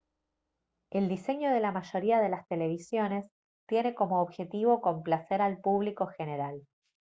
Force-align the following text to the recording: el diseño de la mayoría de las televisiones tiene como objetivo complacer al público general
el 0.89 1.07
diseño 1.07 1.53
de 1.53 1.59
la 1.59 1.71
mayoría 1.71 2.19
de 2.21 2.29
las 2.29 2.47
televisiones 2.47 3.27
tiene 3.69 3.93
como 3.93 4.19
objetivo 4.23 4.81
complacer 4.81 5.43
al 5.43 5.59
público 5.59 6.07
general 6.07 6.63